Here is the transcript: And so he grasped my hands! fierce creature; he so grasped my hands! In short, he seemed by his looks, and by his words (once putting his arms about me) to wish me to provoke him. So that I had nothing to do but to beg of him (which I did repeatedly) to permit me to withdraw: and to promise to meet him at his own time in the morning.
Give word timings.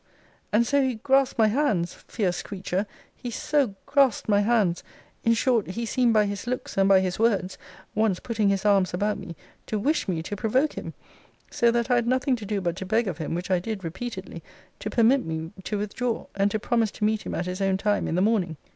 And 0.51 0.65
so 0.65 0.81
he 0.81 0.95
grasped 0.95 1.37
my 1.37 1.45
hands! 1.45 1.93
fierce 1.93 2.41
creature; 2.41 2.87
he 3.15 3.29
so 3.29 3.75
grasped 3.85 4.27
my 4.27 4.39
hands! 4.39 4.83
In 5.23 5.35
short, 5.35 5.67
he 5.67 5.85
seemed 5.85 6.11
by 6.11 6.25
his 6.25 6.47
looks, 6.47 6.75
and 6.75 6.89
by 6.89 7.01
his 7.01 7.19
words 7.19 7.59
(once 7.93 8.19
putting 8.19 8.49
his 8.49 8.65
arms 8.65 8.95
about 8.95 9.19
me) 9.19 9.35
to 9.67 9.77
wish 9.77 10.07
me 10.07 10.23
to 10.23 10.35
provoke 10.35 10.73
him. 10.73 10.95
So 11.51 11.69
that 11.69 11.91
I 11.91 11.97
had 11.97 12.07
nothing 12.07 12.35
to 12.37 12.47
do 12.47 12.61
but 12.61 12.77
to 12.77 12.85
beg 12.87 13.07
of 13.07 13.19
him 13.19 13.35
(which 13.35 13.51
I 13.51 13.59
did 13.59 13.83
repeatedly) 13.83 14.41
to 14.79 14.89
permit 14.89 15.23
me 15.23 15.51
to 15.65 15.77
withdraw: 15.77 16.25
and 16.33 16.49
to 16.49 16.57
promise 16.57 16.89
to 16.93 17.03
meet 17.05 17.23
him 17.23 17.35
at 17.35 17.45
his 17.45 17.61
own 17.61 17.77
time 17.77 18.07
in 18.07 18.15
the 18.15 18.23
morning. 18.23 18.57